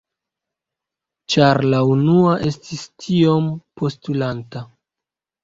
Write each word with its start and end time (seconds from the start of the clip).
Ĉar 1.33 1.61
la 1.73 1.81
unua 1.97 2.33
estis 2.53 2.87
tiom 3.05 3.53
postulanta. 3.83 4.65